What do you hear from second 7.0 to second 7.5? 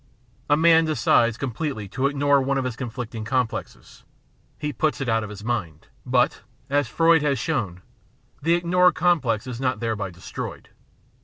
has